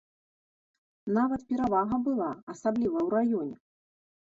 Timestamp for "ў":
3.05-3.07